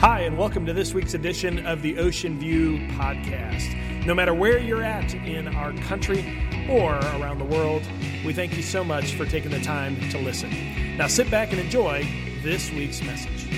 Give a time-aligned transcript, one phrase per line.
[0.00, 4.06] Hi, and welcome to this week's edition of the Ocean View Podcast.
[4.06, 6.20] No matter where you're at in our country
[6.70, 7.82] or around the world,
[8.24, 10.96] we thank you so much for taking the time to listen.
[10.96, 12.06] Now sit back and enjoy
[12.44, 13.48] this week's message.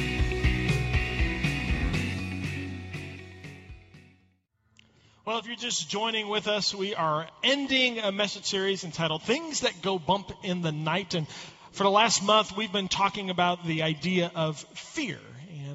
[5.27, 9.61] Well, if you're just joining with us, we are ending a message series entitled Things
[9.61, 11.13] That Go Bump in the Night.
[11.13, 11.29] And
[11.73, 15.19] for the last month, we've been talking about the idea of fear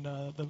[0.05, 0.47] uh, the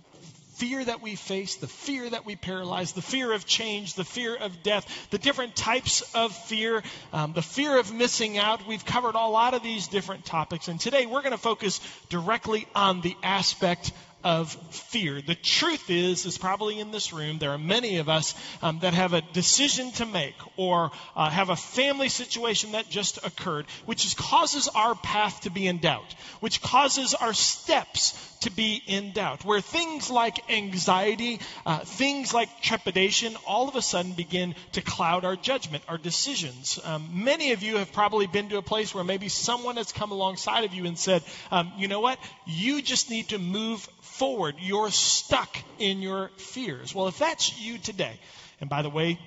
[0.56, 4.36] fear that we face, the fear that we paralyze, the fear of change, the fear
[4.36, 8.66] of death, the different types of fear, um, the fear of missing out.
[8.66, 12.68] We've covered a lot of these different topics, and today we're going to focus directly
[12.74, 13.92] on the aspect
[14.26, 15.22] of fear.
[15.22, 18.34] The truth is, is probably in this room, there are many of us
[18.64, 23.24] um, that have a decision to make or uh, have a family situation that just
[23.24, 28.82] occurred, which causes our path to be in doubt, which causes our steps to be
[28.88, 34.56] in doubt, where things like anxiety, uh, things like trepidation, all of a sudden begin
[34.72, 36.80] to cloud our judgment, our decisions.
[36.84, 40.12] Um, many of you have probably been to a place where maybe someone has come
[40.12, 44.56] alongside of you and said, um, you know what, you just need to move forward.
[44.60, 46.94] You're stuck in your fears.
[46.94, 48.20] Well, if that's you today,
[48.60, 49.20] and by the way,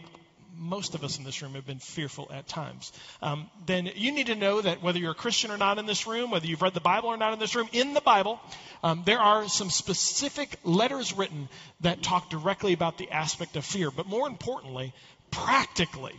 [0.58, 2.92] most of us in this room have been fearful at times.
[3.22, 6.06] Um, then you need to know that whether you're a Christian or not in this
[6.06, 8.41] room, whether you've read the Bible or not in this room, in the Bible,
[8.83, 11.48] um, there are some specific letters written
[11.81, 13.91] that talk directly about the aspect of fear.
[13.91, 14.92] But more importantly,
[15.31, 16.14] practically,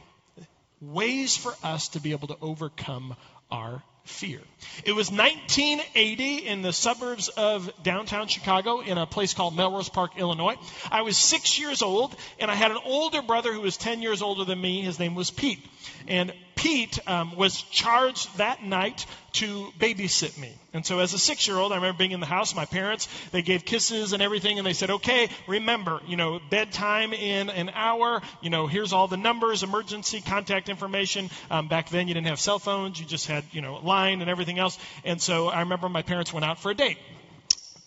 [0.79, 3.15] ways for us to be able to overcome
[3.51, 4.41] our fear.
[4.83, 10.17] It was 1980 in the suburbs of downtown Chicago in a place called Melrose Park,
[10.17, 10.55] Illinois.
[10.91, 14.21] I was six years old, and I had an older brother who was 10 years
[14.21, 14.81] older than me.
[14.81, 15.63] His name was Pete.
[16.07, 20.51] And Pete um, was charged that night to babysit me.
[20.73, 23.07] And so as a six year old, I remember being in the house, my parents,
[23.31, 27.69] they gave kisses and everything, and they said, okay, remember, you know, bedtime in an
[27.73, 31.29] hour, you know, here's all the numbers, emergency contact information.
[31.49, 34.19] Um, back then you didn't have cell phones, you just had, you know, a line
[34.19, 34.77] and everything else.
[35.05, 36.97] And so I remember my parents went out for a date.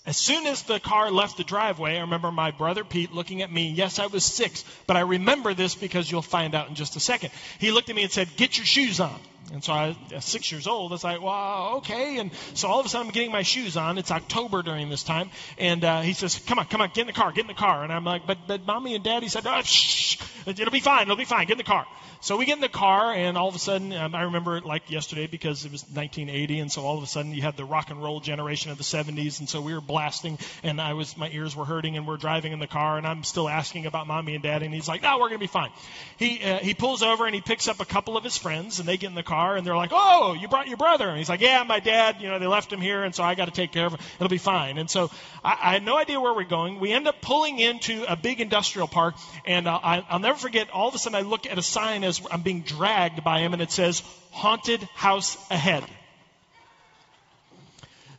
[0.04, 3.52] As soon as the car left the driveway, I remember my brother Pete looking at
[3.52, 3.70] me.
[3.70, 7.00] Yes, I was six, but I remember this because you'll find out in just a
[7.00, 7.30] second.
[7.60, 9.18] He looked at me and said, Get your shoes on.
[9.53, 12.19] And so I, six years old, I was like, well, okay.
[12.19, 13.98] And so all of a sudden I'm getting my shoes on.
[13.98, 15.30] It's October during this time.
[15.58, 17.54] And uh, he says, come on, come on, get in the car, get in the
[17.54, 17.82] car.
[17.84, 21.16] And I'm like, but, but mommy and daddy said, oh, shh, it'll be fine, it'll
[21.16, 21.86] be fine, get in the car.
[22.22, 24.64] So we get in the car, and all of a sudden, um, I remember it
[24.64, 27.64] like yesterday because it was 1980, and so all of a sudden you had the
[27.64, 31.16] rock and roll generation of the 70s, and so we were blasting, and I was
[31.16, 34.06] my ears were hurting, and we're driving in the car, and I'm still asking about
[34.06, 35.70] mommy and daddy, and he's like, "No, we're gonna be fine."
[36.16, 38.88] He uh, he pulls over and he picks up a couple of his friends, and
[38.88, 41.28] they get in the car, and they're like, "Oh, you brought your brother?" And he's
[41.28, 42.16] like, "Yeah, my dad.
[42.20, 44.00] You know, they left him here, and so I got to take care of him.
[44.16, 45.10] It'll be fine." And so
[45.44, 46.81] I, I had no idea where we're going.
[46.81, 50.70] We end up pulling into a big industrial park, and uh, I, I'll never forget.
[50.70, 53.53] All of a sudden, I look at a sign as I'm being dragged by him,
[53.53, 55.84] and it says, Haunted House Ahead.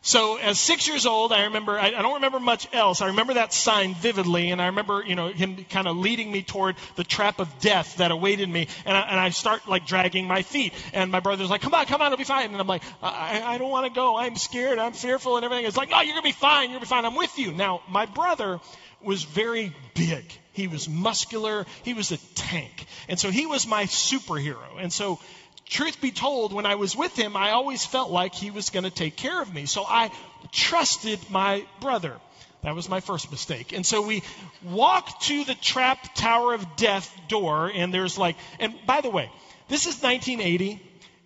[0.05, 2.99] So, as six years old, I remember, I, I, don't remember much else.
[2.99, 6.43] I remember that sign vividly, and I remember, you know, him kind of leading me
[6.43, 8.67] toward the trap of death that awaited me.
[8.85, 10.73] And I, and I start, like, dragging my feet.
[10.91, 12.51] And my brother's like, come on, come on, it'll be fine.
[12.51, 14.17] And I'm like, I, I don't want to go.
[14.17, 14.77] I'm scared.
[14.77, 15.65] I'm fearful and everything.
[15.65, 16.63] It's like, no, you're going to be fine.
[16.69, 17.05] You're going to be fine.
[17.05, 17.53] I'm with you.
[17.53, 18.59] Now, my brother
[19.01, 20.25] was very big.
[20.51, 21.65] He was muscular.
[21.83, 22.85] He was a tank.
[23.07, 24.79] And so he was my superhero.
[24.79, 25.19] And so,
[25.65, 28.83] truth be told, when I was with him, I always felt like he was going
[28.83, 29.65] to take care of me.
[29.65, 30.11] So I
[30.51, 32.15] trusted my brother.
[32.63, 33.73] That was my first mistake.
[33.73, 34.23] And so we
[34.63, 39.29] walk to the trap tower of death door, and there's like, and by the way,
[39.67, 40.81] this is 1980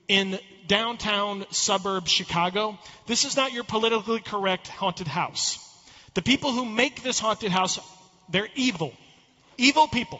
[0.07, 2.77] in downtown suburb Chicago.
[3.05, 5.63] This is not your politically correct haunted house.
[6.15, 7.79] The people who make this haunted house,
[8.29, 8.93] they're evil.
[9.57, 10.19] Evil people.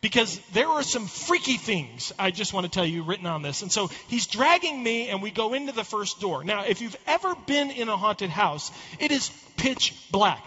[0.00, 3.60] Because there are some freaky things, I just want to tell you, written on this.
[3.60, 6.42] And so he's dragging me, and we go into the first door.
[6.42, 10.42] Now, if you've ever been in a haunted house, it is pitch black.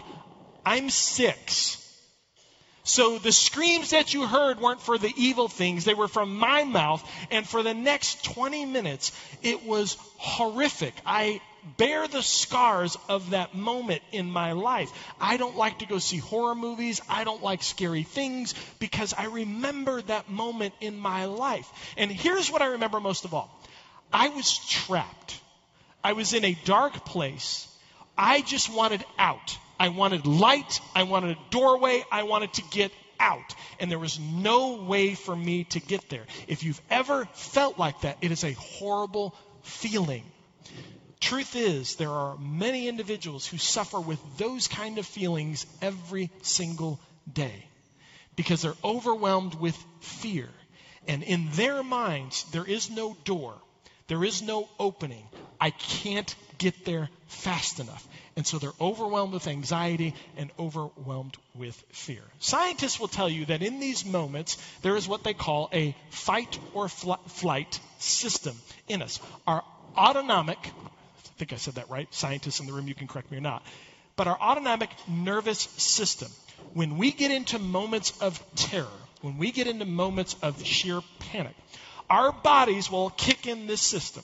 [0.66, 1.80] I'm six.
[2.82, 6.64] So the screams that you heard weren't for the evil things, they were from my
[6.64, 7.02] mouth.
[7.30, 9.12] And for the next 20 minutes,
[9.42, 10.94] it was horrific.
[11.06, 11.40] I
[11.76, 14.90] bear the scars of that moment in my life.
[15.20, 17.00] I don't like to go see horror movies.
[17.08, 21.70] I don't like scary things because I remember that moment in my life.
[21.96, 23.50] And here's what I remember most of all
[24.12, 25.40] I was trapped,
[26.02, 27.68] I was in a dark place.
[28.16, 29.58] I just wanted out.
[29.78, 30.80] I wanted light.
[30.94, 32.04] I wanted a doorway.
[32.12, 33.54] I wanted to get out.
[33.80, 36.26] And there was no way for me to get there.
[36.46, 40.22] If you've ever felt like that, it is a horrible feeling.
[41.24, 47.00] Truth is, there are many individuals who suffer with those kind of feelings every single
[47.32, 47.64] day
[48.36, 50.48] because they're overwhelmed with fear.
[51.08, 53.54] And in their minds, there is no door,
[54.08, 55.24] there is no opening.
[55.58, 58.06] I can't get there fast enough.
[58.36, 62.22] And so they're overwhelmed with anxiety and overwhelmed with fear.
[62.38, 66.58] Scientists will tell you that in these moments, there is what they call a fight
[66.74, 68.56] or fl- flight system
[68.88, 69.20] in us.
[69.46, 69.62] Our
[69.96, 70.58] autonomic,
[71.36, 73.62] think I said that right, scientists in the room, you can correct me or not,
[74.16, 76.30] but our autonomic nervous system,
[76.72, 78.86] when we get into moments of terror,
[79.20, 81.54] when we get into moments of sheer panic,
[82.10, 84.22] our bodies will kick in this system.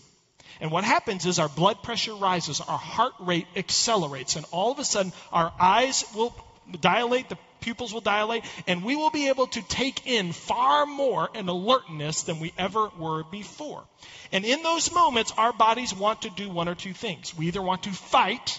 [0.61, 4.79] And what happens is our blood pressure rises, our heart rate accelerates, and all of
[4.79, 6.35] a sudden our eyes will
[6.81, 11.29] dilate, the pupils will dilate, and we will be able to take in far more
[11.35, 13.85] an alertness than we ever were before.
[14.33, 17.37] And in those moments, our bodies want to do one or two things.
[17.37, 18.59] We either want to fight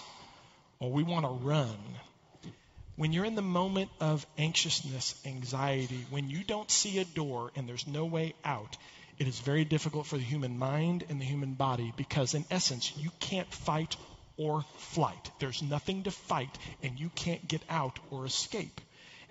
[0.80, 1.76] or we want to run.
[2.96, 7.68] When you're in the moment of anxiousness, anxiety, when you don't see a door and
[7.68, 8.76] there's no way out,
[9.18, 12.92] it is very difficult for the human mind and the human body because, in essence,
[12.96, 13.96] you can't fight
[14.36, 15.30] or flight.
[15.38, 18.80] There's nothing to fight, and you can't get out or escape.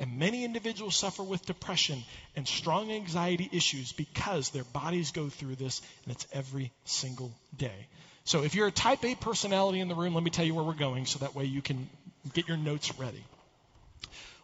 [0.01, 2.03] And many individuals suffer with depression
[2.35, 7.85] and strong anxiety issues because their bodies go through this, and it's every single day.
[8.23, 10.63] So, if you're a type A personality in the room, let me tell you where
[10.63, 11.87] we're going so that way you can
[12.33, 13.23] get your notes ready.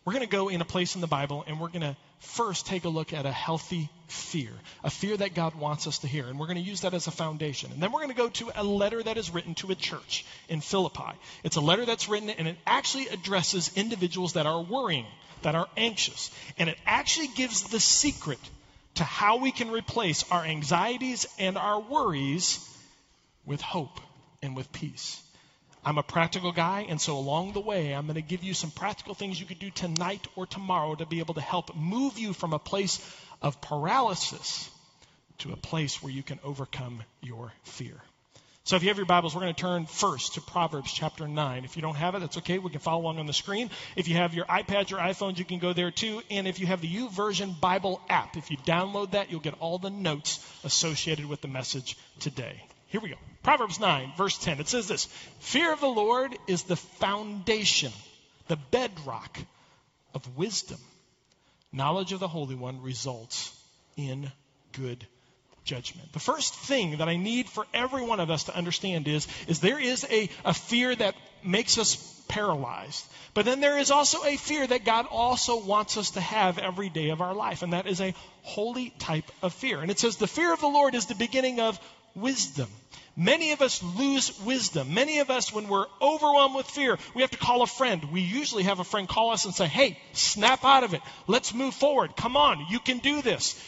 [0.07, 2.65] We're going to go in a place in the Bible and we're going to first
[2.65, 4.51] take a look at a healthy fear,
[4.81, 6.27] a fear that God wants us to hear.
[6.27, 7.73] And we're going to use that as a foundation.
[7.73, 10.25] And then we're going to go to a letter that is written to a church
[10.47, 11.11] in Philippi.
[11.43, 15.07] It's a letter that's written and it actually addresses individuals that are worrying,
[15.41, 16.31] that are anxious.
[16.57, 18.39] And it actually gives the secret
[18.95, 22.65] to how we can replace our anxieties and our worries
[23.45, 23.99] with hope
[24.41, 25.21] and with peace.
[25.87, 28.71] I'm a practical guy, and so along the way, I'm going to give you some
[28.71, 32.33] practical things you could do tonight or tomorrow to be able to help move you
[32.33, 32.99] from a place
[33.41, 34.69] of paralysis
[35.37, 37.95] to a place where you can overcome your fear.
[38.65, 41.63] So if you have your Bibles, we're going to turn first to Proverbs chapter 9.
[41.63, 42.57] If you don't have it, that's okay.
[42.57, 43.69] We can follow along on the screen.
[43.95, 46.21] If you have your iPads or iPhones, you can go there too.
[46.29, 49.77] And if you have the YouVersion Bible app, if you download that, you'll get all
[49.77, 52.61] the notes associated with the message today.
[52.87, 53.15] Here we go.
[53.43, 54.59] Proverbs 9, verse 10.
[54.59, 55.05] It says this
[55.39, 57.91] Fear of the Lord is the foundation,
[58.47, 59.37] the bedrock
[60.13, 60.79] of wisdom.
[61.71, 63.53] Knowledge of the Holy One results
[63.97, 64.31] in
[64.71, 65.05] good
[65.65, 66.13] judgment.
[66.13, 69.59] The first thing that I need for every one of us to understand is, is
[69.59, 71.13] there is a, a fear that
[71.43, 71.95] makes us
[72.27, 73.05] paralyzed.
[73.33, 76.89] But then there is also a fear that God also wants us to have every
[76.89, 79.81] day of our life, and that is a holy type of fear.
[79.81, 81.79] And it says, The fear of the Lord is the beginning of
[82.17, 82.67] wisdom.
[83.15, 84.93] Many of us lose wisdom.
[84.93, 88.11] Many of us, when we're overwhelmed with fear, we have to call a friend.
[88.11, 91.01] We usually have a friend call us and say, Hey, snap out of it.
[91.25, 92.15] Let's move forward.
[92.15, 93.59] Come on, you can do this.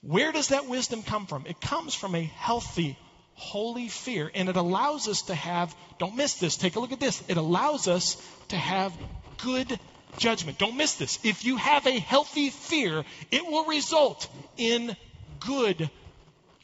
[0.00, 1.46] Where does that wisdom come from?
[1.46, 2.96] It comes from a healthy,
[3.34, 7.00] holy fear, and it allows us to have, don't miss this, take a look at
[7.00, 7.22] this.
[7.28, 8.16] It allows us
[8.48, 8.92] to have
[9.38, 9.78] good
[10.18, 10.58] judgment.
[10.58, 11.18] Don't miss this.
[11.24, 14.96] If you have a healthy fear, it will result in
[15.40, 15.88] good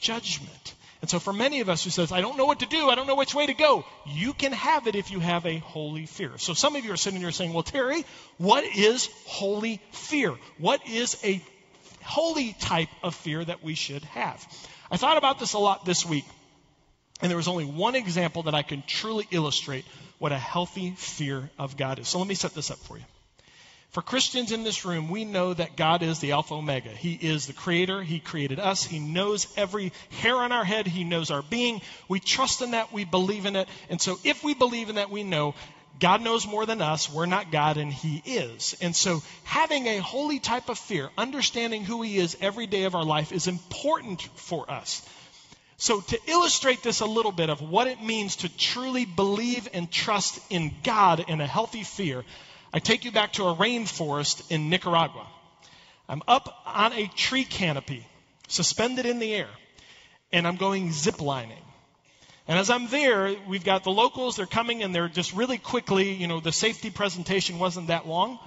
[0.00, 0.74] judgment.
[1.04, 2.94] And so, for many of us who says, I don't know what to do, I
[2.94, 6.06] don't know which way to go, you can have it if you have a holy
[6.06, 6.38] fear.
[6.38, 8.06] So, some of you are sitting here saying, Well, Terry,
[8.38, 10.34] what is holy fear?
[10.56, 11.42] What is a
[12.02, 14.46] holy type of fear that we should have?
[14.90, 16.24] I thought about this a lot this week,
[17.20, 19.84] and there was only one example that I can truly illustrate
[20.18, 22.08] what a healthy fear of God is.
[22.08, 23.04] So, let me set this up for you.
[23.94, 26.88] For Christians in this room, we know that God is the Alpha Omega.
[26.88, 28.02] He is the Creator.
[28.02, 28.82] He created us.
[28.82, 30.88] He knows every hair on our head.
[30.88, 31.80] He knows our being.
[32.08, 32.92] We trust in that.
[32.92, 33.68] We believe in it.
[33.88, 35.54] And so if we believe in that, we know
[36.00, 37.08] God knows more than us.
[37.08, 38.76] We're not God, and He is.
[38.80, 42.96] And so having a holy type of fear, understanding who He is every day of
[42.96, 45.08] our life, is important for us.
[45.76, 49.88] So, to illustrate this a little bit of what it means to truly believe and
[49.88, 52.24] trust in God in a healthy fear,
[52.74, 55.24] I take you back to a rainforest in Nicaragua.
[56.08, 58.04] I'm up on a tree canopy,
[58.48, 59.48] suspended in the air,
[60.32, 61.62] and I'm going ziplining.
[62.48, 66.14] And as I'm there, we've got the locals, they're coming and they're just really quickly,
[66.14, 68.40] you know, the safety presentation wasn't that long.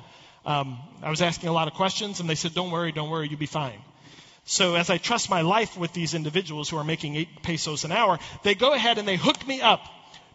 [0.46, 3.30] Um, I was asking a lot of questions and they said, don't worry, don't worry,
[3.30, 3.80] you'll be fine.
[4.44, 7.94] So as I trust my life with these individuals who are making eight pesos an
[7.94, 9.82] hour, they go ahead and they hook me up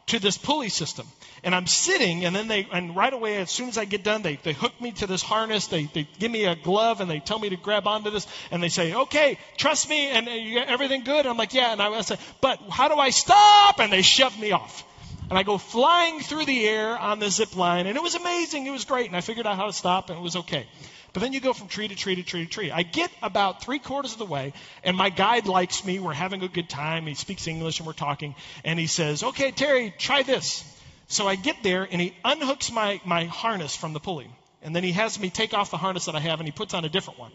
[0.06, 1.06] to this pulley system.
[1.44, 4.22] And I'm sitting, and then they, and right away, as soon as I get done,
[4.22, 5.66] they, they hook me to this harness.
[5.66, 8.26] They, they give me a glove and they tell me to grab onto this.
[8.50, 11.20] And they say, okay, trust me, and got everything good?
[11.20, 11.72] And I'm like, yeah.
[11.72, 13.80] And I say, but how do I stop?
[13.80, 14.84] And they shove me off.
[15.30, 18.66] And I go flying through the air on the zip line, and it was amazing.
[18.66, 19.06] It was great.
[19.06, 20.66] And I figured out how to stop, and it was okay.
[21.12, 22.70] But then you go from tree to tree to tree to tree.
[22.70, 25.98] I get about three quarters of the way, and my guide likes me.
[25.98, 27.06] We're having a good time.
[27.06, 28.34] He speaks English, and we're talking.
[28.64, 30.64] And he says, Okay, Terry, try this.
[31.08, 34.30] So I get there, and he unhooks my, my harness from the pulley.
[34.62, 36.72] And then he has me take off the harness that I have, and he puts
[36.72, 37.32] on a different one.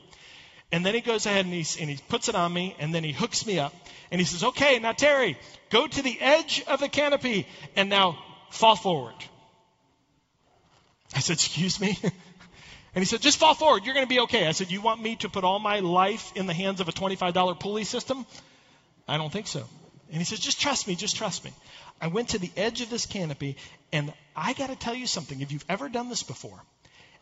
[0.72, 3.04] And then he goes ahead and, he and he puts it on me, and then
[3.04, 3.74] he hooks me up.
[4.10, 5.38] And he says, Okay, now Terry,
[5.70, 8.18] go to the edge of the canopy, and now
[8.50, 9.16] fall forward.
[11.16, 11.98] I said, Excuse me?
[12.98, 13.86] And he said, just fall forward.
[13.86, 14.48] You're going to be okay.
[14.48, 16.92] I said, you want me to put all my life in the hands of a
[16.92, 18.26] $25 pulley system?
[19.08, 19.64] I don't think so.
[20.10, 21.54] And he says, just trust me, just trust me.
[22.02, 23.58] I went to the edge of this canopy,
[23.94, 25.42] and I got to tell you something.
[25.42, 26.60] If you've ever done this before,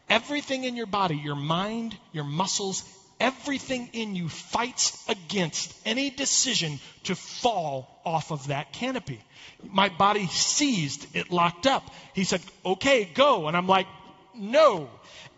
[0.10, 2.86] everything in your body, your mind, your muscles,
[3.20, 9.20] everything in you fights against any decision to fall off of that canopy.
[9.62, 11.84] My body seized, it locked up.
[12.13, 13.50] He said, okay, go.
[13.50, 13.88] And I'm like,
[14.34, 14.89] no.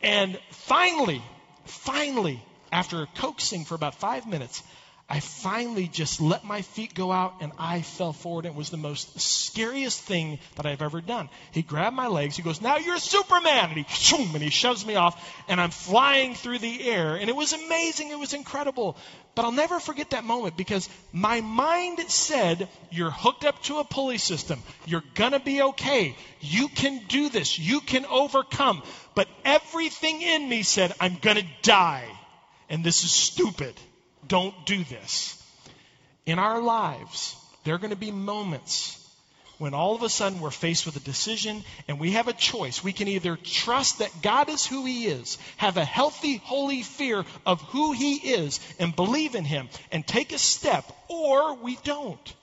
[0.01, 1.22] And finally,
[1.66, 4.63] finally, after coaxing for about five minutes,
[5.09, 8.45] I finally just let my feet go out and I fell forward.
[8.45, 11.29] It was the most scariest thing that I've ever done.
[11.51, 12.35] He grabbed my legs.
[12.35, 13.69] He goes, Now you're Superman.
[13.69, 15.15] And he, shoom, and he shoves me off
[15.47, 17.15] and I'm flying through the air.
[17.15, 18.11] And it was amazing.
[18.11, 18.97] It was incredible.
[19.33, 23.85] But I'll never forget that moment because my mind said, You're hooked up to a
[23.85, 24.61] pulley system.
[24.85, 26.17] You're going to be okay.
[26.41, 27.57] You can do this.
[27.57, 28.83] You can overcome.
[29.15, 32.09] But everything in me said, I'm going to die.
[32.69, 33.73] And this is stupid.
[34.27, 35.41] Don't do this.
[36.25, 39.03] In our lives, there are going to be moments
[39.57, 42.83] when all of a sudden we're faced with a decision and we have a choice.
[42.83, 47.25] We can either trust that God is who He is, have a healthy, holy fear
[47.45, 52.33] of who He is, and believe in Him and take a step, or we don't.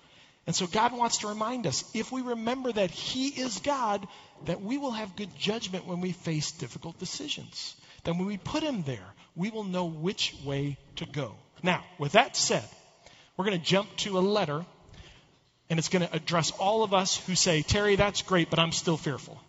[0.47, 4.07] And so God wants to remind us if we remember that He is God,
[4.47, 7.75] that we will have good judgment when we face difficult decisions.
[8.05, 11.35] That when we put Him there, we will know which way to go.
[11.65, 12.63] Now, with that said,
[13.37, 14.67] we're going to jump to a letter,
[15.71, 18.71] and it's going to address all of us who say, Terry, that's great, but I'm
[18.71, 19.41] still fearful.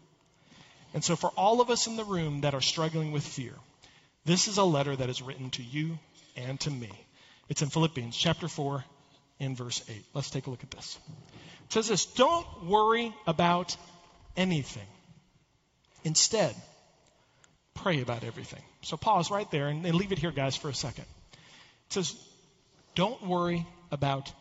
[0.93, 3.51] And so, for all of us in the room that are struggling with fear,
[4.23, 5.99] this is a letter that is written to you
[6.37, 6.89] and to me.
[7.49, 8.85] It's in Philippians chapter 4
[9.41, 9.95] in verse 8.
[10.13, 10.97] Let's take a look at this.
[11.65, 13.75] It says this Don't worry about
[14.37, 14.87] anything.
[16.05, 16.55] Instead,
[17.73, 18.61] pray about everything.
[18.83, 21.05] So pause right there and leave it here, guys, for a second.
[21.89, 22.15] Says,
[22.95, 24.31] don't worry about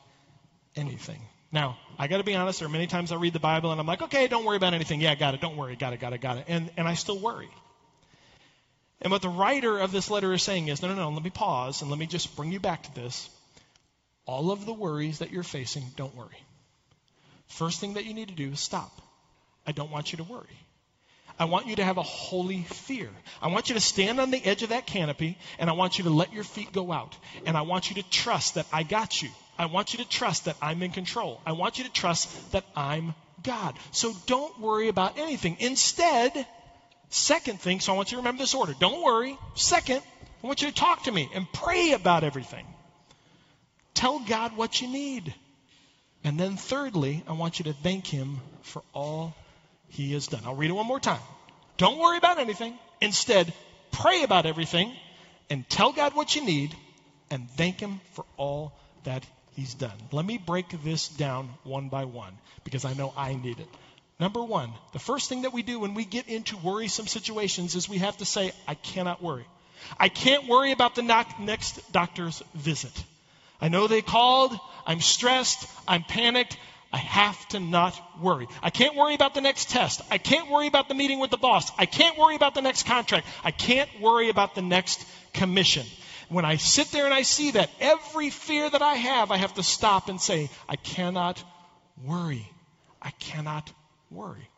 [0.76, 1.20] anything.
[1.52, 3.80] Now, I got to be honest, there are many times I read the Bible and
[3.80, 5.00] I'm like, okay, don't worry about anything.
[5.00, 5.40] Yeah, got it.
[5.40, 5.76] Don't worry.
[5.76, 6.46] Got it, got it, got it.
[6.48, 7.48] And, and I still worry.
[9.00, 11.30] And what the writer of this letter is saying is, no, no, no, let me
[11.30, 13.28] pause and let me just bring you back to this.
[14.26, 16.42] All of the worries that you're facing, don't worry.
[17.48, 18.90] First thing that you need to do is stop.
[19.66, 20.58] I don't want you to worry.
[21.38, 23.10] I want you to have a holy fear.
[23.42, 26.04] I want you to stand on the edge of that canopy and I want you
[26.04, 27.16] to let your feet go out.
[27.44, 29.30] And I want you to trust that I got you.
[29.58, 31.40] I want you to trust that I'm in control.
[31.44, 33.74] I want you to trust that I'm God.
[33.90, 35.56] So don't worry about anything.
[35.58, 36.46] Instead,
[37.10, 38.74] second thing, so I want you to remember this order.
[38.78, 39.36] Don't worry.
[39.54, 40.02] Second,
[40.42, 42.66] I want you to talk to me and pray about everything.
[43.94, 45.34] Tell God what you need.
[46.22, 49.34] And then thirdly, I want you to thank Him for all
[49.88, 50.42] he has done.
[50.44, 51.20] I'll read it one more time.
[51.76, 52.78] Don't worry about anything.
[53.00, 53.52] Instead,
[53.90, 54.92] pray about everything
[55.50, 56.74] and tell God what you need
[57.30, 58.72] and thank Him for all
[59.04, 59.24] that
[59.56, 59.96] He's done.
[60.10, 62.32] Let me break this down one by one
[62.64, 63.68] because I know I need it.
[64.18, 67.88] Number one, the first thing that we do when we get into worrisome situations is
[67.88, 69.46] we have to say, I cannot worry.
[69.98, 72.92] I can't worry about the next doctor's visit.
[73.60, 74.58] I know they called.
[74.86, 75.68] I'm stressed.
[75.86, 76.56] I'm panicked.
[76.94, 78.46] I have to not worry.
[78.62, 80.00] I can't worry about the next test.
[80.12, 81.72] I can't worry about the meeting with the boss.
[81.76, 83.26] I can't worry about the next contract.
[83.42, 85.84] I can't worry about the next commission.
[86.28, 89.54] When I sit there and I see that, every fear that I have, I have
[89.54, 91.42] to stop and say, I cannot
[92.04, 92.48] worry.
[93.02, 93.72] I cannot
[94.12, 94.48] worry.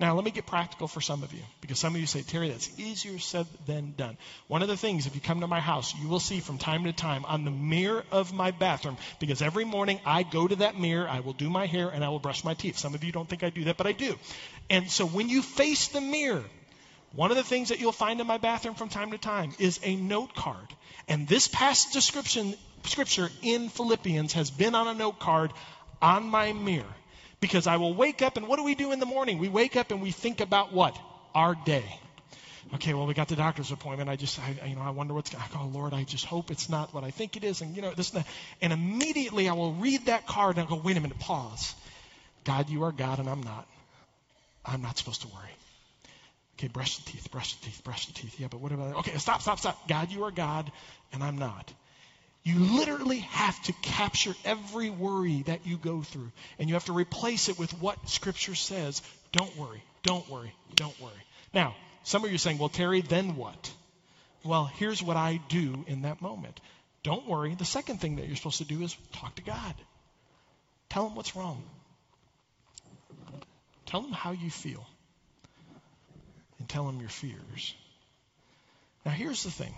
[0.00, 2.48] Now, let me get practical for some of you, because some of you say, Terry,
[2.48, 4.16] that's easier said than done.
[4.48, 6.82] One of the things, if you come to my house, you will see from time
[6.84, 10.78] to time on the mirror of my bathroom, because every morning I go to that
[10.78, 12.76] mirror, I will do my hair, and I will brush my teeth.
[12.76, 14.16] Some of you don't think I do that, but I do.
[14.68, 16.44] And so when you face the mirror,
[17.12, 19.78] one of the things that you'll find in my bathroom from time to time is
[19.84, 20.74] a note card.
[21.06, 25.52] And this passage description, scripture in Philippians has been on a note card
[26.02, 26.96] on my mirror.
[27.44, 29.38] Because I will wake up, and what do we do in the morning?
[29.38, 30.98] We wake up and we think about what?
[31.34, 31.84] Our day.
[32.72, 34.08] Okay, well, we got the doctor's appointment.
[34.08, 36.50] I just, I, you know, I wonder what's going to, oh, Lord, I just hope
[36.50, 37.60] it's not what I think it is.
[37.60, 38.24] And, you know, this and.
[38.62, 41.74] And immediately I will read that card and I'll go, wait a minute, pause.
[42.44, 43.68] God, you are God and I'm not.
[44.64, 45.54] I'm not supposed to worry.
[46.56, 48.40] Okay, brush the teeth, brush the teeth, brush the teeth.
[48.40, 49.86] Yeah, but what about Okay, stop, stop, stop.
[49.86, 50.72] God, you are God,
[51.12, 51.74] and I'm not.
[52.44, 56.92] You literally have to capture every worry that you go through, and you have to
[56.92, 59.00] replace it with what Scripture says.
[59.32, 61.12] Don't worry, don't worry, don't worry.
[61.54, 63.72] Now, some of you are saying, well, Terry, then what?
[64.44, 66.60] Well, here's what I do in that moment.
[67.02, 67.54] Don't worry.
[67.54, 69.74] The second thing that you're supposed to do is talk to God.
[70.90, 71.62] Tell him what's wrong.
[73.86, 74.86] Tell him how you feel.
[76.58, 77.74] And tell him your fears.
[79.06, 79.74] Now, here's the thing,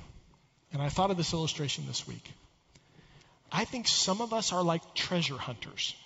[0.72, 2.28] and I thought of this illustration this week.
[3.56, 5.96] I think some of us are like treasure hunters.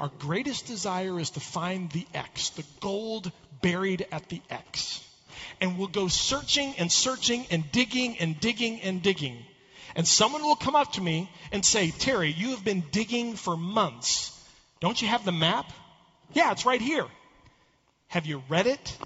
[0.00, 3.30] Our greatest desire is to find the X, the gold
[3.62, 5.00] buried at the X.
[5.60, 9.44] And we'll go searching and searching and digging and digging and digging.
[9.94, 13.56] And someone will come up to me and say, Terry, you have been digging for
[13.56, 14.36] months.
[14.80, 15.70] Don't you have the map?
[16.32, 17.06] Yeah, it's right here.
[18.08, 18.98] Have you read it?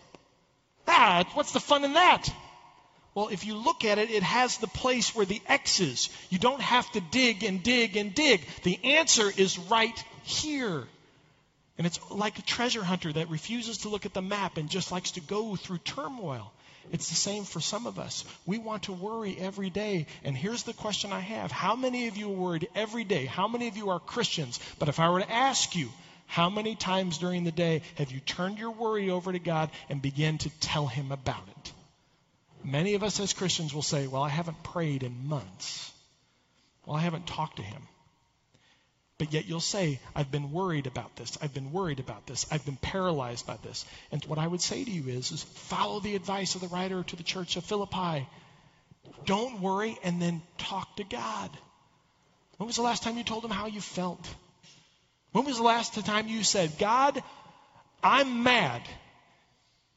[0.88, 2.26] Ah, what's the fun in that?
[3.14, 6.10] Well, if you look at it, it has the place where the X is.
[6.30, 8.44] You don't have to dig and dig and dig.
[8.64, 10.84] The answer is right here.
[11.78, 14.92] And it's like a treasure hunter that refuses to look at the map and just
[14.92, 16.52] likes to go through turmoil.
[16.92, 18.24] It's the same for some of us.
[18.46, 20.06] We want to worry every day.
[20.22, 23.26] And here's the question I have How many of you are worried every day?
[23.26, 24.60] How many of you are Christians?
[24.78, 25.88] But if I were to ask you,
[26.26, 30.02] how many times during the day have you turned your worry over to God and
[30.02, 31.73] began to tell Him about it?
[32.64, 35.92] Many of us as Christians will say, Well, I haven't prayed in months.
[36.86, 37.82] Well, I haven't talked to Him.
[39.18, 41.38] But yet you'll say, I've been worried about this.
[41.40, 42.46] I've been worried about this.
[42.50, 43.84] I've been paralyzed by this.
[44.10, 47.04] And what I would say to you is, is follow the advice of the writer
[47.04, 48.26] to the church of Philippi.
[49.24, 51.50] Don't worry and then talk to God.
[52.56, 54.28] When was the last time you told him how you felt?
[55.30, 57.22] When was the last time you said, God,
[58.02, 58.82] I'm mad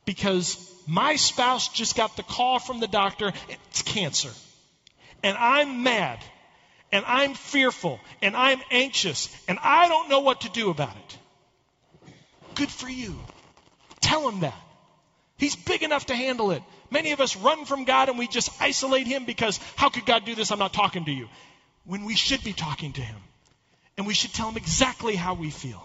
[0.08, 4.31] because my spouse just got the call from the doctor, it's cancer.
[5.22, 6.20] And I'm mad
[6.94, 11.18] and I'm fearful and I'm anxious and I don't know what to do about it.
[12.55, 13.20] Good for you.
[14.00, 14.55] Tell him that.
[15.38, 16.64] He's big enough to handle it.
[16.90, 20.24] Many of us run from God and we just isolate him because how could God
[20.24, 20.51] do this?
[20.51, 21.27] I'm not talking to you.
[21.84, 23.18] When we should be talking to him.
[23.98, 25.84] And we should tell him exactly how we feel.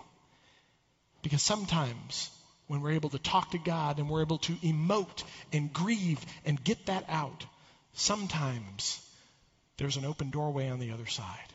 [1.22, 2.30] Because sometimes
[2.72, 6.64] when we're able to talk to God and we're able to emote and grieve and
[6.64, 7.44] get that out,
[7.92, 8.98] sometimes
[9.76, 11.52] there's an open doorway on the other side.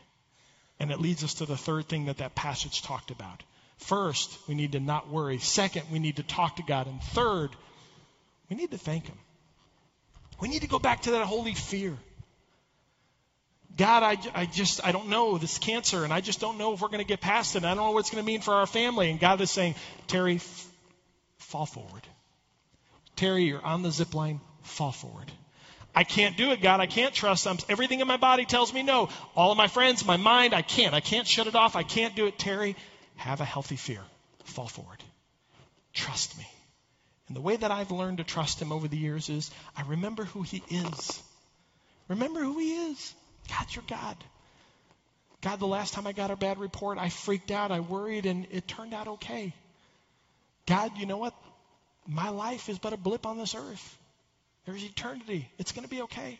[0.78, 3.42] And it leads us to the third thing that that passage talked about.
[3.78, 5.38] First, we need to not worry.
[5.38, 6.86] Second, we need to talk to God.
[6.86, 7.50] And third,
[8.48, 9.18] we need to thank Him.
[10.40, 11.96] We need to go back to that holy fear.
[13.76, 16.80] God, I, I just, I don't know this cancer, and I just don't know if
[16.80, 17.64] we're going to get past it.
[17.64, 19.10] I don't know what it's going to mean for our family.
[19.10, 19.74] And God is saying,
[20.06, 20.40] Terry,
[21.38, 22.02] fall forward.
[23.16, 25.30] Terry, you're on the zip line, fall forward.
[25.94, 26.80] I can't do it, God.
[26.80, 27.58] I can't trust them.
[27.68, 29.08] Everything in my body tells me no.
[29.34, 30.94] All of my friends, my mind, I can't.
[30.94, 31.74] I can't shut it off.
[31.74, 32.38] I can't do it.
[32.38, 32.76] Terry,
[33.16, 34.00] have a healthy fear.
[34.44, 35.02] Fall forward.
[35.92, 36.46] Trust me.
[37.26, 40.24] And the way that I've learned to trust him over the years is I remember
[40.24, 41.22] who he is.
[42.06, 43.14] Remember who he is.
[43.48, 44.16] God's your God.
[45.40, 48.46] God, the last time I got a bad report, I freaked out, I worried, and
[48.50, 49.52] it turned out okay.
[50.68, 51.34] God, you know what?
[52.06, 53.98] My life is but a blip on this earth.
[54.66, 55.50] There's eternity.
[55.58, 56.38] It's going to be okay.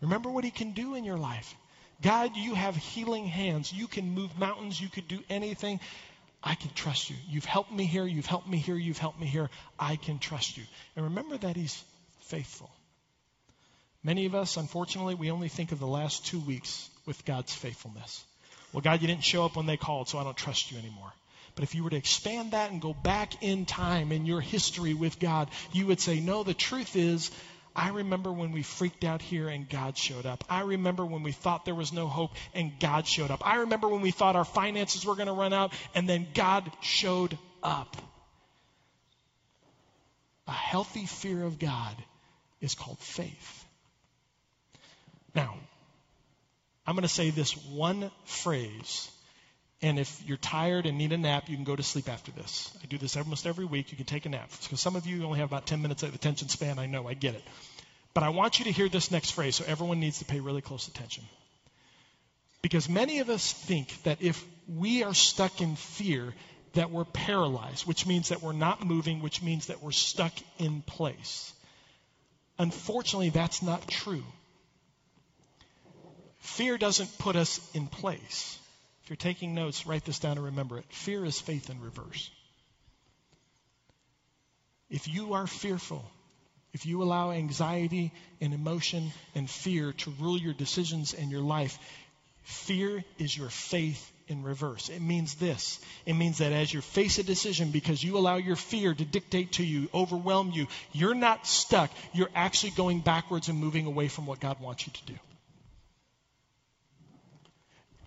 [0.00, 1.54] Remember what He can do in your life.
[2.00, 3.72] God, you have healing hands.
[3.72, 4.80] You can move mountains.
[4.80, 5.80] You could do anything.
[6.42, 7.16] I can trust you.
[7.28, 8.06] You've helped me here.
[8.06, 8.76] You've helped me here.
[8.76, 9.50] You've helped me here.
[9.78, 10.62] I can trust you.
[10.96, 11.82] And remember that He's
[12.22, 12.70] faithful.
[14.02, 18.24] Many of us, unfortunately, we only think of the last two weeks with God's faithfulness.
[18.72, 21.12] Well, God, you didn't show up when they called, so I don't trust you anymore.
[21.58, 24.94] But if you were to expand that and go back in time in your history
[24.94, 27.32] with God, you would say, no, the truth is,
[27.74, 30.44] I remember when we freaked out here and God showed up.
[30.48, 33.44] I remember when we thought there was no hope and God showed up.
[33.44, 36.70] I remember when we thought our finances were going to run out and then God
[36.80, 37.96] showed up.
[40.46, 41.96] A healthy fear of God
[42.60, 43.64] is called faith.
[45.34, 45.56] Now,
[46.86, 49.10] I'm going to say this one phrase
[49.80, 52.76] and if you're tired and need a nap, you can go to sleep after this.
[52.82, 53.92] I do this almost every week.
[53.92, 54.50] You can take a nap.
[54.62, 56.78] Because some of you only have about 10 minutes of attention span.
[56.78, 57.44] I know, I get it.
[58.12, 60.62] But I want you to hear this next phrase, so everyone needs to pay really
[60.62, 61.24] close attention.
[62.60, 66.34] Because many of us think that if we are stuck in fear,
[66.74, 70.82] that we're paralyzed, which means that we're not moving, which means that we're stuck in
[70.82, 71.52] place.
[72.58, 74.24] Unfortunately, that's not true.
[76.40, 78.58] Fear doesn't put us in place.
[79.08, 80.84] If you're taking notes, write this down and remember it.
[80.90, 82.30] Fear is faith in reverse.
[84.90, 86.04] If you are fearful,
[86.74, 91.78] if you allow anxiety and emotion and fear to rule your decisions and your life,
[92.42, 94.90] fear is your faith in reverse.
[94.90, 95.80] It means this.
[96.04, 99.52] It means that as you face a decision because you allow your fear to dictate
[99.52, 101.90] to you, overwhelm you, you're not stuck.
[102.12, 105.18] You're actually going backwards and moving away from what God wants you to do.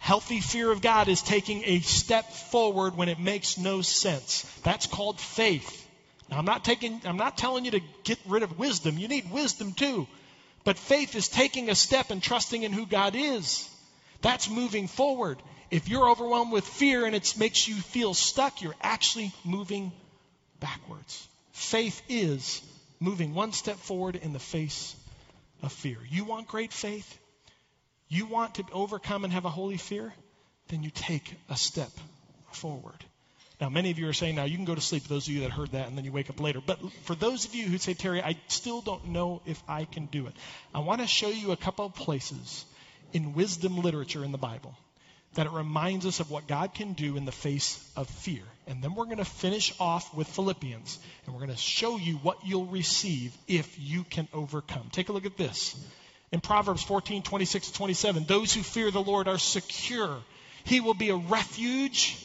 [0.01, 4.41] Healthy fear of God is taking a step forward when it makes no sense.
[4.63, 5.87] That's called faith.
[6.27, 8.97] Now, I'm not taking, I'm not telling you to get rid of wisdom.
[8.97, 10.07] You need wisdom too.
[10.63, 13.69] But faith is taking a step and trusting in who God is.
[14.21, 15.37] That's moving forward.
[15.69, 19.91] If you're overwhelmed with fear and it makes you feel stuck, you're actually moving
[20.59, 21.27] backwards.
[21.51, 22.63] Faith is
[22.99, 24.95] moving one step forward in the face
[25.61, 25.99] of fear.
[26.09, 27.19] You want great faith?
[28.11, 30.13] You want to overcome and have a holy fear?
[30.67, 31.91] Then you take a step
[32.51, 33.05] forward.
[33.61, 35.41] Now, many of you are saying, now you can go to sleep, those of you
[35.41, 36.59] that heard that, and then you wake up later.
[36.65, 40.07] But for those of you who say, Terry, I still don't know if I can
[40.07, 40.33] do it,
[40.75, 42.65] I want to show you a couple of places
[43.13, 44.75] in wisdom literature in the Bible
[45.35, 48.43] that it reminds us of what God can do in the face of fear.
[48.67, 52.15] And then we're going to finish off with Philippians, and we're going to show you
[52.15, 54.89] what you'll receive if you can overcome.
[54.91, 55.77] Take a look at this.
[56.31, 60.17] In Proverbs 14, 26 to 27, those who fear the Lord are secure.
[60.63, 62.17] He will be a refuge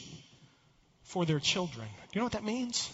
[1.03, 1.85] for their children.
[1.87, 2.89] Do you know what that means?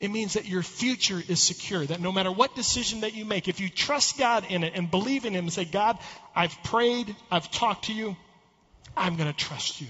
[0.00, 3.48] It means that your future is secure, that no matter what decision that you make,
[3.48, 5.98] if you trust God in it and believe in Him and say, God,
[6.34, 8.16] I've prayed, I've talked to you,
[8.96, 9.88] I'm going to trust you.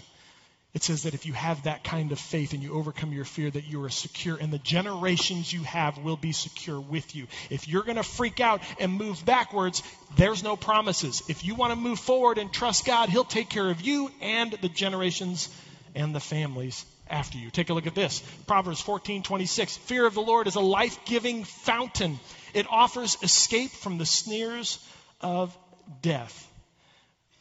[0.73, 3.51] It says that if you have that kind of faith and you overcome your fear,
[3.51, 7.27] that you are secure and the generations you have will be secure with you.
[7.51, 9.83] If you're going to freak out and move backwards,
[10.17, 11.25] there's no promises.
[11.29, 14.53] If you want to move forward and trust God, He'll take care of you and
[14.53, 15.49] the generations
[15.97, 17.51] and the families after you.
[17.51, 18.23] Take a look at this.
[18.47, 19.77] Proverbs 14:26.
[19.79, 22.21] Fear of the Lord is a life-giving fountain.
[22.55, 24.79] It offers escape from the snares
[25.21, 25.57] of
[26.01, 26.47] death.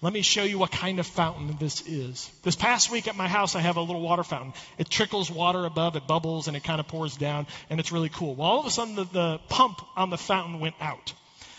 [0.01, 2.31] Let me show you what kind of fountain this is.
[2.43, 4.53] This past week at my house, I have a little water fountain.
[4.77, 8.07] It trickles water above, it bubbles, and it kind of pours down, and it's really
[8.07, 8.35] cool.
[8.35, 11.13] Well, all of a sudden, the, the pump on the fountain went out.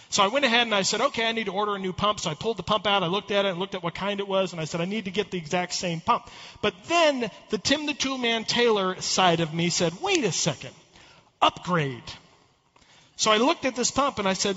[0.09, 2.19] So I went ahead and I said, okay, I need to order a new pump.
[2.19, 4.21] So I pulled the pump out, I looked at it, and looked at what kind
[4.21, 6.29] it was, and I said, I need to get the exact same pump.
[6.63, 10.75] But then the Tim the Tool Man Taylor side of me said, wait a second,
[11.43, 12.03] upgrade.
[13.17, 14.57] So I looked at this pump and I said,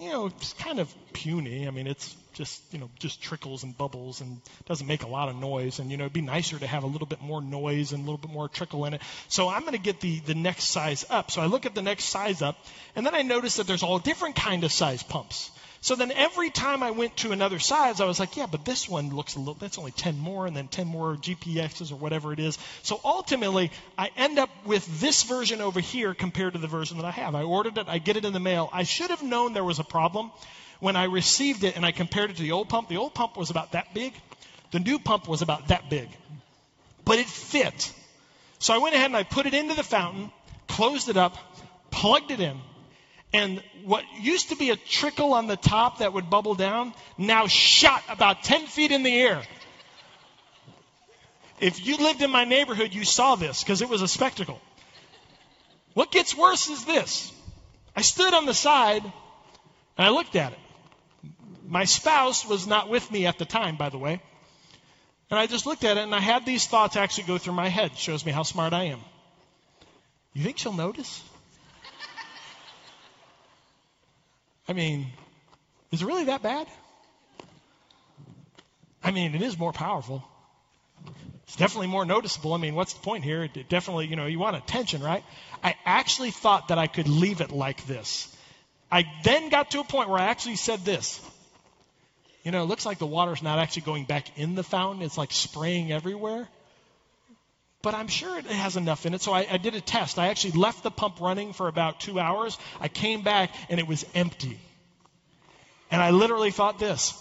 [0.00, 1.66] you know, it's kind of puny.
[1.66, 5.28] I mean, it's just you know just trickles and bubbles and doesn't make a lot
[5.28, 5.78] of noise.
[5.78, 8.04] And you know it'd be nicer to have a little bit more noise and a
[8.04, 9.02] little bit more trickle in it.
[9.28, 11.30] So i'm going to get the the next size up.
[11.30, 12.56] So i look at the next size up
[12.96, 15.50] and then i notice that there's all different kind of size pumps
[15.82, 18.86] so then every time I went to another size, I was like, yeah, but this
[18.86, 22.34] one looks a little, that's only 10 more and then 10 more GPXs or whatever
[22.34, 22.58] it is.
[22.82, 27.06] So ultimately, I end up with this version over here compared to the version that
[27.06, 27.34] I have.
[27.34, 28.68] I ordered it, I get it in the mail.
[28.72, 30.30] I should have known there was a problem
[30.80, 33.36] when I received it and I compared it to the old pump, the old pump
[33.36, 34.12] was about that big.
[34.72, 36.08] The new pump was about that big.
[37.04, 37.92] But it fit.
[38.58, 40.30] So I went ahead and I put it into the fountain,
[40.68, 41.36] closed it up,
[41.90, 42.58] plugged it in,
[43.32, 47.46] and what used to be a trickle on the top that would bubble down now
[47.46, 49.42] shot about 10 feet in the air.
[51.60, 54.60] If you lived in my neighborhood, you saw this because it was a spectacle.
[55.94, 57.32] What gets worse is this.
[57.94, 59.12] I stood on the side and
[60.06, 60.58] I looked at it.
[61.66, 64.20] My spouse was not with me at the time, by the way.
[65.30, 67.68] And I just looked at it and I had these thoughts actually go through my
[67.68, 67.96] head.
[67.96, 69.00] Shows me how smart I am.
[70.32, 71.22] You think she'll notice?
[74.68, 75.06] I mean,
[75.90, 76.66] is it really that bad?
[79.02, 80.22] I mean, it is more powerful.
[81.44, 82.52] It's definitely more noticeable.
[82.52, 83.42] I mean, what's the point here?
[83.42, 85.24] It definitely, you know, you want attention, right?
[85.64, 88.34] I actually thought that I could leave it like this.
[88.92, 91.20] I then got to a point where I actually said this
[92.42, 95.02] you know, it looks like the water's not actually going back in the fountain.
[95.02, 96.48] It's like spraying everywhere.
[97.82, 99.22] But I'm sure it has enough in it.
[99.22, 100.18] So I, I did a test.
[100.18, 102.58] I actually left the pump running for about two hours.
[102.78, 104.60] I came back and it was empty.
[105.90, 107.14] And I literally thought this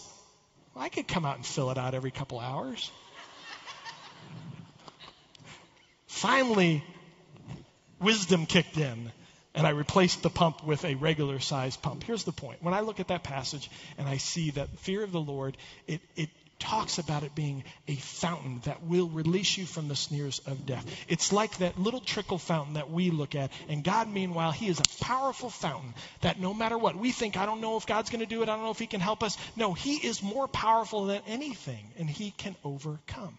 [0.76, 2.92] well, I could come out and fill it out every couple hours.
[6.08, 6.84] Finally,
[8.00, 9.12] wisdom kicked in
[9.56, 12.04] and I replaced the pump with a regular size pump.
[12.04, 12.62] Here's the point.
[12.62, 16.02] When I look at that passage and I see that fear of the Lord, it,
[16.16, 20.66] it talks about it being a fountain that will release you from the snares of
[20.66, 20.86] death.
[21.08, 23.52] It's like that little trickle fountain that we look at.
[23.68, 27.46] And God, meanwhile, He is a powerful fountain that no matter what, we think, I
[27.46, 29.24] don't know if God's going to do it, I don't know if He can help
[29.24, 29.38] us.
[29.56, 33.38] No, He is more powerful than anything, and He can overcome.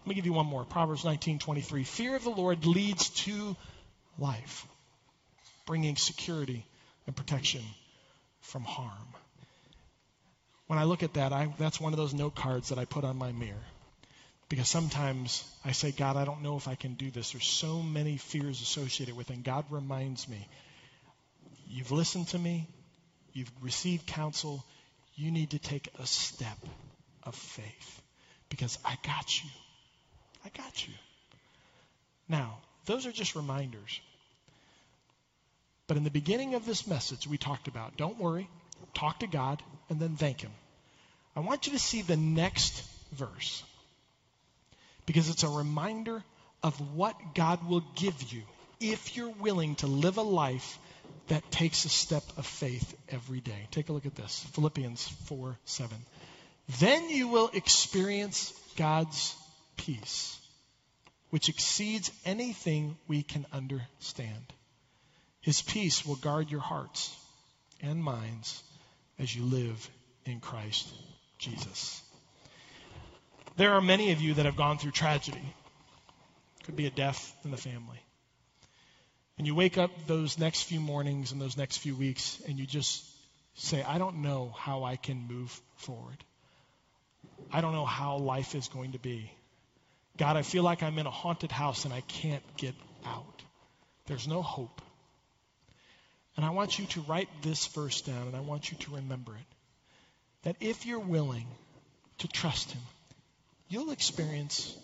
[0.00, 0.64] Let me give you one more.
[0.64, 1.84] Proverbs 19 23.
[1.84, 3.56] Fear of the Lord leads to
[4.18, 4.66] life.
[5.66, 6.64] bringing security
[7.06, 7.62] and protection
[8.40, 9.08] from harm.
[10.66, 13.04] When I look at that, I, that's one of those note cards that I put
[13.04, 13.54] on my mirror.
[14.48, 17.32] Because sometimes I say, God, I don't know if I can do this.
[17.32, 19.34] There's so many fears associated with it.
[19.34, 20.46] And God reminds me,
[21.68, 22.68] you've listened to me,
[23.32, 24.64] you've received counsel,
[25.16, 26.58] you need to take a step
[27.24, 28.02] of faith.
[28.48, 29.50] Because I got you.
[30.44, 30.94] I got you.
[32.28, 34.00] Now, those are just reminders.
[35.88, 38.48] But in the beginning of this message, we talked about don't worry,
[38.94, 40.52] talk to God, and then thank Him.
[41.34, 43.62] I want you to see the next verse
[45.04, 46.22] because it's a reminder
[46.62, 48.42] of what God will give you
[48.80, 50.78] if you're willing to live a life
[51.28, 53.68] that takes a step of faith every day.
[53.70, 55.96] Take a look at this Philippians 4 7.
[56.80, 59.34] Then you will experience God's
[59.76, 60.38] peace,
[61.30, 64.52] which exceeds anything we can understand.
[65.40, 67.14] His peace will guard your hearts
[67.80, 68.62] and minds
[69.18, 69.90] as you live
[70.24, 70.88] in Christ
[71.38, 72.02] Jesus.
[73.56, 75.54] There are many of you that have gone through tragedy.
[76.64, 78.00] Could be a death in the family.
[79.38, 82.66] And you wake up those next few mornings and those next few weeks and you
[82.66, 83.04] just
[83.54, 86.24] say, I don't know how I can move forward.
[87.52, 89.30] I don't know how life is going to be.
[90.16, 92.74] God, I feel like I'm in a haunted house and I can't get
[93.04, 93.42] out.
[94.06, 94.80] There's no hope.
[96.36, 99.34] And I want you to write this verse down and I want you to remember
[99.34, 99.56] it.
[100.42, 101.46] That if you're willing
[102.18, 102.82] to trust Him,
[103.68, 104.76] you'll experience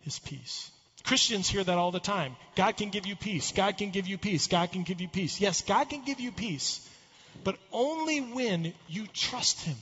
[0.00, 0.70] His peace.
[1.04, 2.36] Christians hear that all the time.
[2.54, 3.52] God can give you peace.
[3.52, 4.46] God can give you peace.
[4.46, 5.40] God can give you peace.
[5.40, 6.86] Yes, God can give you peace,
[7.44, 9.76] but only when you trust Him.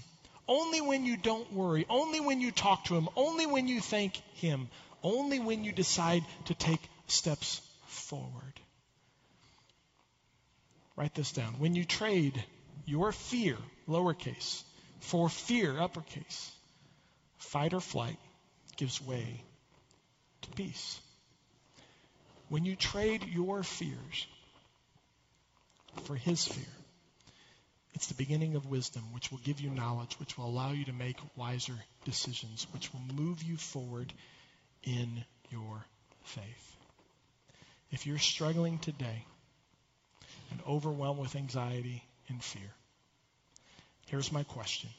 [0.48, 1.84] Only when you don't worry.
[1.88, 3.08] Only when you talk to Him.
[3.16, 4.68] Only when you thank Him.
[5.02, 8.60] Only when you decide to take steps forward.
[10.96, 11.58] Write this down.
[11.58, 12.42] When you trade
[12.86, 13.56] your fear,
[13.86, 14.62] lowercase,
[15.00, 16.50] for fear, uppercase,
[17.36, 18.18] fight or flight
[18.76, 19.42] gives way
[20.42, 20.98] to peace.
[22.48, 24.26] When you trade your fears
[26.04, 26.64] for his fear,
[27.94, 30.92] it's the beginning of wisdom, which will give you knowledge, which will allow you to
[30.92, 34.12] make wiser decisions, which will move you forward
[34.82, 35.84] in your
[36.24, 36.76] faith.
[37.90, 39.24] If you're struggling today
[40.66, 42.74] overwhelmed with anxiety and fear,
[44.06, 44.90] here's my question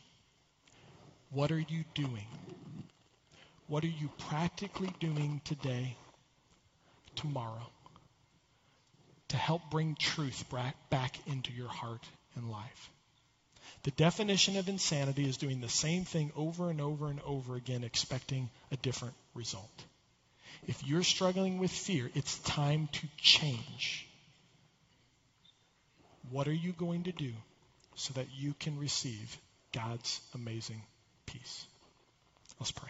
[1.32, 2.28] What are you doing?
[3.68, 5.98] What are you practically doing today
[7.16, 7.68] tomorrow
[9.30, 10.46] to help bring truth
[10.90, 12.04] back into your heart
[12.36, 12.90] and life.
[13.84, 17.84] The definition of insanity is doing the same thing over and over and over again,
[17.84, 19.84] expecting a different result.
[20.66, 24.07] If you're struggling with fear, it's time to change.
[26.32, 27.32] What are you going to do
[27.96, 29.38] so that you can receive
[29.74, 30.82] God's amazing
[31.26, 31.66] peace?
[32.60, 32.90] Let's pray.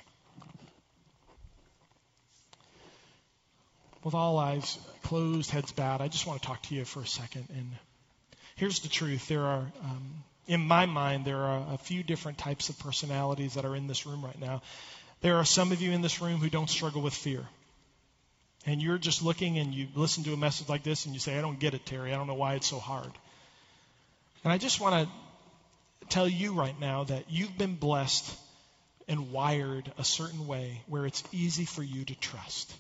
[4.08, 7.06] with all eyes closed, heads bowed, I just want to talk to you for a
[7.06, 7.46] second.
[7.50, 7.72] And
[8.56, 12.70] here's the truth there are, um, in my mind, there are a few different types
[12.70, 14.62] of personalities that are in this room right now.
[15.20, 17.46] There are some of you in this room who don't struggle with fear.
[18.66, 21.38] And you're just looking and you listen to a message like this and you say,
[21.38, 22.14] I don't get it, Terry.
[22.14, 23.12] I don't know why it's so hard.
[24.44, 28.36] And I just want to tell you right now that you've been blessed
[29.08, 32.74] and wired a certain way where it's easy for you to trust.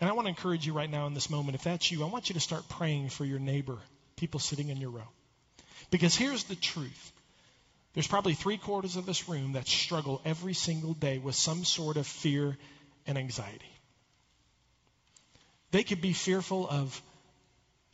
[0.00, 2.06] And I want to encourage you right now in this moment, if that's you, I
[2.06, 3.78] want you to start praying for your neighbor,
[4.16, 5.08] people sitting in your row.
[5.90, 7.12] Because here's the truth.
[7.94, 11.96] There's probably three quarters of this room that struggle every single day with some sort
[11.96, 12.56] of fear
[13.06, 13.72] and anxiety.
[15.72, 17.02] They could be fearful of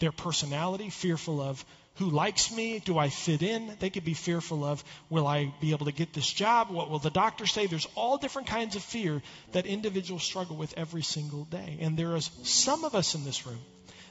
[0.00, 1.64] their personality, fearful of
[1.96, 2.80] who likes me?
[2.80, 3.76] Do I fit in?
[3.78, 6.70] They could be fearful of, will I be able to get this job?
[6.70, 7.66] What will the doctor say?
[7.66, 11.78] There's all different kinds of fear that individuals struggle with every single day.
[11.80, 13.60] And there is some of us in this room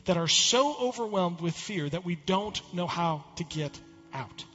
[0.06, 3.78] that are so overwhelmed with fear that we don't know how to get
[4.14, 4.46] out.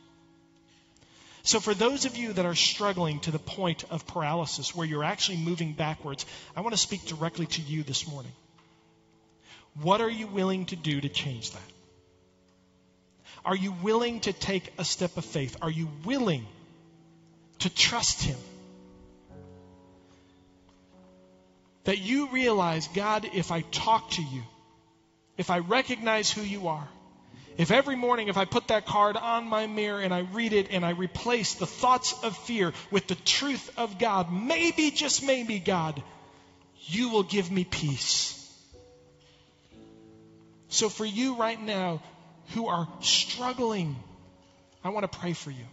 [1.42, 5.04] So, for those of you that are struggling to the point of paralysis where you're
[5.04, 8.32] actually moving backwards, I want to speak directly to you this morning.
[9.80, 11.77] What are you willing to do to change that?
[13.48, 15.56] Are you willing to take a step of faith?
[15.62, 16.44] Are you willing
[17.60, 18.36] to trust Him?
[21.84, 24.42] That you realize, God, if I talk to you,
[25.38, 26.86] if I recognize who you are,
[27.56, 30.66] if every morning, if I put that card on my mirror and I read it
[30.70, 35.58] and I replace the thoughts of fear with the truth of God, maybe, just maybe,
[35.58, 36.02] God,
[36.84, 38.34] you will give me peace.
[40.68, 42.02] So for you right now
[42.54, 43.96] who are struggling,
[44.82, 45.64] I want to pray for you.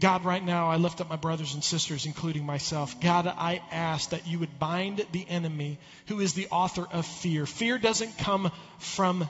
[0.00, 3.00] God, right now, I lift up my brothers and sisters, including myself.
[3.00, 7.46] God, I ask that you would bind the enemy who is the author of fear.
[7.46, 9.28] Fear doesn't come from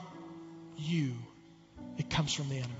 [0.77, 1.13] you,
[1.97, 2.73] it comes from the enemy.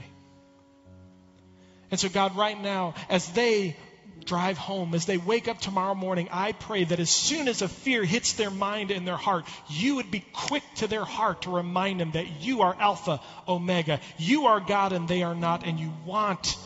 [1.92, 3.76] And so, God, right now, as they
[4.24, 7.68] drive home, as they wake up tomorrow morning, I pray that as soon as a
[7.68, 11.52] fear hits their mind and their heart, you would be quick to their heart to
[11.52, 14.00] remind them that you are Alpha, Omega.
[14.18, 16.58] You are God and they are not, and you want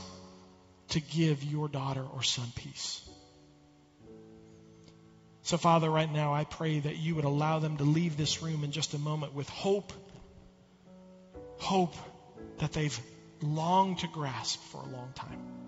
[0.89, 3.08] to give your daughter or son peace.
[5.43, 8.63] So, Father, right now, I pray that you would allow them to leave this room
[8.63, 9.93] in just a moment with hope,
[11.58, 11.96] hope
[12.60, 13.00] that they've
[13.41, 15.66] longed to grasp for a long time.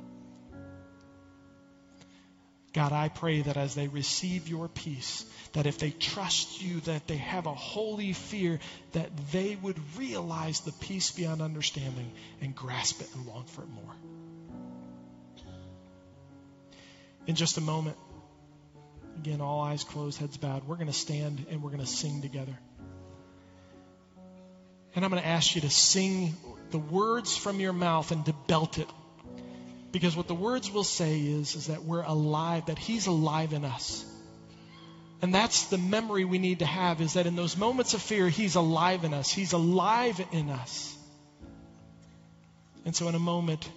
[2.74, 7.08] God, I pray that as they receive your peace, that if they trust you, that
[7.08, 8.60] they have a holy fear,
[8.92, 13.70] that they would realize the peace beyond understanding and grasp it and long for it
[13.70, 13.96] more.
[17.30, 17.96] in just a moment.
[19.20, 20.68] Again, all eyes closed, heads bowed.
[20.68, 22.58] We're going to stand and we're going to sing together.
[24.96, 26.36] And I'm going to ask you to sing
[26.72, 28.88] the words from your mouth and to belt it.
[29.92, 33.66] Because what the words will say is, is that we're alive, that He's alive in
[33.66, 34.06] us.
[35.22, 38.30] And that's the memory we need to have is that in those moments of fear,
[38.30, 39.30] He's alive in us.
[39.32, 40.96] He's alive in us.
[42.86, 43.70] And so in a moment,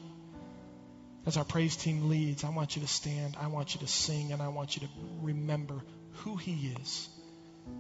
[1.27, 4.33] as our praise team leads, I want you to stand, I want you to sing,
[4.33, 5.83] and I want you to remember
[6.19, 7.09] who He is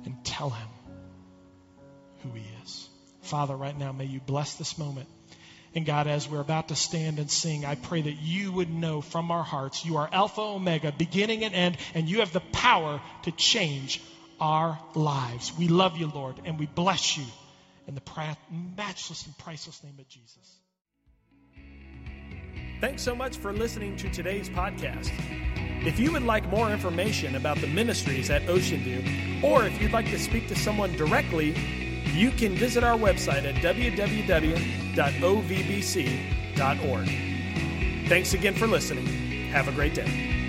[0.04, 0.68] and tell Him
[2.22, 2.88] who He is.
[3.22, 5.08] Father, right now, may you bless this moment.
[5.74, 9.00] And God, as we're about to stand and sing, I pray that you would know
[9.00, 13.00] from our hearts you are Alpha, Omega, beginning and end, and you have the power
[13.22, 14.02] to change
[14.38, 15.52] our lives.
[15.56, 17.24] We love you, Lord, and we bless you
[17.86, 18.02] in the
[18.76, 20.58] matchless and priceless name of Jesus.
[22.80, 25.10] Thanks so much for listening to today's podcast.
[25.86, 29.92] If you would like more information about the ministries at Ocean View, or if you'd
[29.92, 31.54] like to speak to someone directly,
[32.12, 34.08] you can visit our website at www.ovbc.org.
[38.08, 39.06] Thanks again for listening.
[39.50, 40.41] Have a great day.